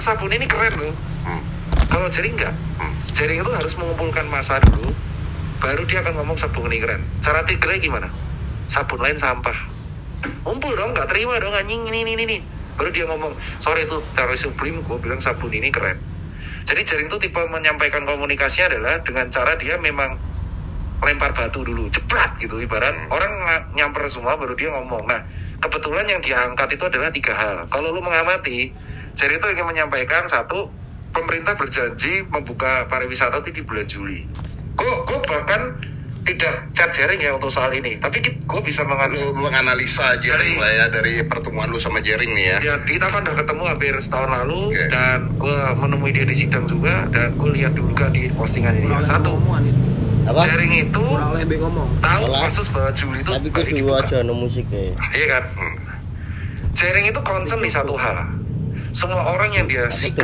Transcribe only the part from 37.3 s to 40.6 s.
untuk soal ini tapi gue bisa mengambil Lu menganalisa Jering Dari-